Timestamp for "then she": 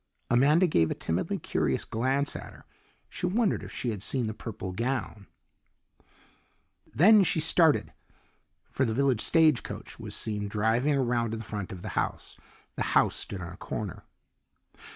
6.91-7.39